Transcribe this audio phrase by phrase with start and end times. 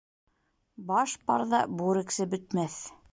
[0.91, 2.79] Баш барҙа бүрексе бөтмәҫ